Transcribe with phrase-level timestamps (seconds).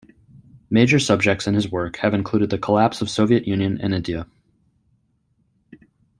[0.71, 4.25] Major subjects in his work have included the collapse of Soviet Union and India.